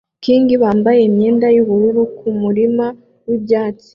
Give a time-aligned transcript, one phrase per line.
[0.23, 2.85] kingbambaye imyenda yubururu kumurima
[3.25, 3.89] wibyatsi